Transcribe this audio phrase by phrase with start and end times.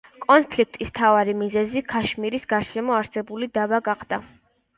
[0.21, 4.21] კონფლიქტის მთავარი მიზეზი ქაშმირის გარშემო არსებული დავა გახდა.